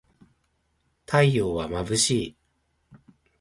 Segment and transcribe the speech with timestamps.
[1.05, 2.35] 太陽はまぶしい